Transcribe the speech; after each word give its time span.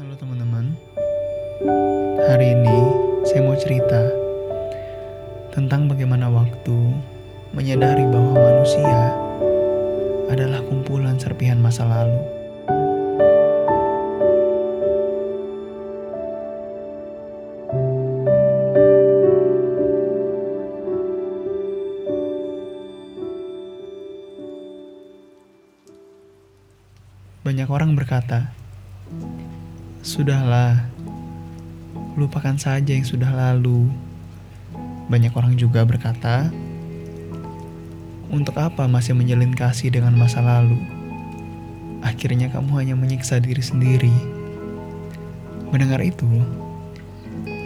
Halo 0.00 0.16
teman-teman, 0.16 0.72
hari 2.24 2.56
ini 2.56 2.78
saya 3.28 3.44
mau 3.44 3.52
cerita 3.52 4.08
tentang 5.52 5.92
bagaimana 5.92 6.32
waktu 6.32 6.96
menyadari 7.52 8.08
bahwa 8.08 8.32
manusia 8.32 9.12
adalah 10.32 10.64
kumpulan 10.64 11.20
serpihan 11.20 11.60
masa 11.60 11.84
lalu. 11.84 12.16
Banyak 27.44 27.68
orang 27.68 27.92
berkata, 27.92 28.56
"Sudahlah, 30.00 30.88
lupakan 32.16 32.56
saja 32.56 32.92
yang 32.92 33.04
sudah 33.04 33.28
lalu." 33.30 33.88
Banyak 35.12 35.32
orang 35.36 35.54
juga 35.56 35.84
berkata, 35.84 36.48
"Untuk 38.32 38.56
apa 38.56 38.88
masih 38.88 39.12
menjalin 39.16 39.52
kasih 39.52 39.92
dengan 39.92 40.16
masa 40.16 40.40
lalu? 40.40 40.80
Akhirnya 42.00 42.48
kamu 42.48 42.70
hanya 42.80 42.94
menyiksa 42.96 43.40
diri 43.40 43.60
sendiri." 43.60 44.14
Mendengar 45.70 46.02
itu, 46.02 46.28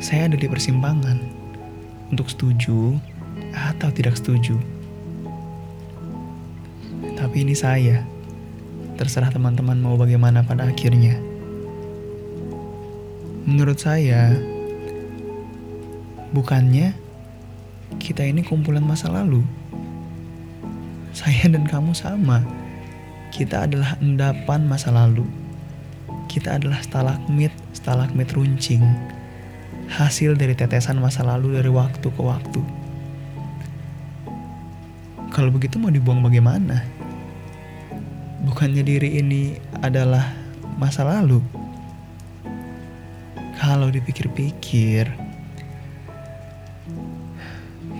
saya 0.00 0.30
ada 0.30 0.36
di 0.38 0.48
persimpangan 0.48 1.20
untuk 2.08 2.32
setuju 2.32 2.96
atau 3.52 3.90
tidak 3.92 4.16
setuju. 4.16 4.56
Tapi 7.20 7.44
ini 7.44 7.52
saya 7.52 8.00
Terserah 9.00 9.32
teman-teman 9.32 9.80
mau 9.80 9.96
bagaimana 9.96 10.44
pada 10.44 10.68
akhirnya. 10.68 11.29
Menurut 13.50 13.82
saya, 13.82 14.30
bukannya 16.30 16.94
kita 17.98 18.22
ini 18.22 18.46
kumpulan 18.46 18.86
masa 18.86 19.10
lalu. 19.10 19.42
Saya 21.10 21.50
dan 21.50 21.66
kamu 21.66 21.90
sama. 21.90 22.46
Kita 23.34 23.66
adalah 23.66 23.98
endapan 23.98 24.70
masa 24.70 24.94
lalu. 24.94 25.26
Kita 26.30 26.62
adalah 26.62 26.78
stalagmit, 26.78 27.50
stalagmit 27.74 28.30
runcing. 28.30 28.86
Hasil 29.90 30.38
dari 30.38 30.54
tetesan 30.54 31.02
masa 31.02 31.26
lalu 31.26 31.58
dari 31.58 31.70
waktu 31.74 32.06
ke 32.06 32.22
waktu. 32.22 32.62
Kalau 35.34 35.50
begitu 35.50 35.82
mau 35.82 35.90
dibuang 35.90 36.22
bagaimana? 36.22 37.00
bukannya 38.40 38.82
diri 38.82 39.20
ini 39.20 39.56
adalah 39.84 40.32
masa 40.80 41.04
lalu. 41.04 41.59
Kalau 43.70 43.86
dipikir-pikir, 43.86 45.06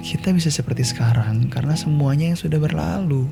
kita 0.02 0.34
bisa 0.34 0.50
seperti 0.50 0.82
sekarang 0.82 1.46
karena 1.46 1.78
semuanya 1.78 2.34
yang 2.34 2.34
sudah 2.34 2.58
berlalu. 2.58 3.30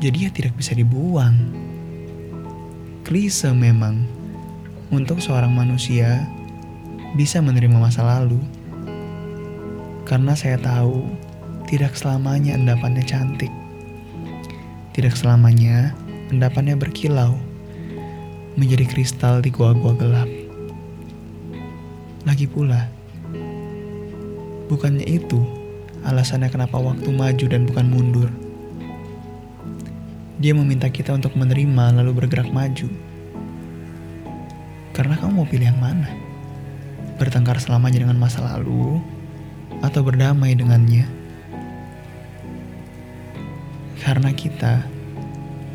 Jadi 0.00 0.24
ya 0.24 0.32
tidak 0.32 0.56
bisa 0.56 0.72
dibuang. 0.72 1.36
Klise 3.04 3.52
memang 3.52 4.08
untuk 4.88 5.20
seorang 5.20 5.52
manusia 5.52 6.24
bisa 7.12 7.44
menerima 7.44 7.76
masa 7.76 8.00
lalu. 8.00 8.40
Karena 10.08 10.32
saya 10.32 10.56
tahu 10.56 11.12
tidak 11.68 11.92
selamanya 11.92 12.56
endapannya 12.56 13.04
cantik. 13.04 13.52
Tidak 14.96 15.12
selamanya 15.12 15.92
endapannya 16.32 16.72
berkilau, 16.72 17.36
menjadi 18.56 18.88
kristal 18.88 19.44
di 19.44 19.52
gua-gua 19.52 19.92
gelap. 19.92 20.45
Lagi 22.26 22.50
pula, 22.50 22.90
bukannya 24.66 25.06
itu 25.06 25.46
alasannya 26.02 26.50
kenapa 26.50 26.74
waktu 26.74 27.06
maju 27.14 27.44
dan 27.46 27.70
bukan 27.70 27.86
mundur. 27.86 28.26
Dia 30.42 30.50
meminta 30.50 30.90
kita 30.90 31.14
untuk 31.14 31.38
menerima 31.38 31.94
lalu 32.02 32.18
bergerak 32.18 32.50
maju. 32.50 32.90
Karena 34.90 35.14
kamu 35.22 35.38
mau 35.38 35.46
pilih 35.46 35.70
yang 35.70 35.78
mana? 35.78 36.10
Bertengkar 37.14 37.62
selamanya 37.62 38.02
dengan 38.02 38.18
masa 38.18 38.42
lalu 38.42 38.98
atau 39.86 40.02
berdamai 40.02 40.58
dengannya? 40.58 41.06
Karena 44.02 44.34
kita 44.34 44.82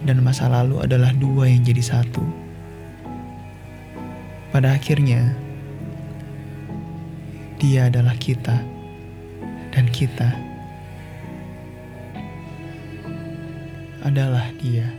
dan 0.04 0.20
masa 0.20 0.52
lalu 0.52 0.84
adalah 0.84 1.16
dua 1.16 1.48
yang 1.48 1.64
jadi 1.64 1.96
satu. 1.96 2.28
Pada 4.52 4.76
akhirnya, 4.76 5.32
dia 7.62 7.94
adalah 7.94 8.18
kita, 8.18 8.58
dan 9.70 9.86
kita 9.94 10.34
adalah 14.02 14.50
dia. 14.58 14.90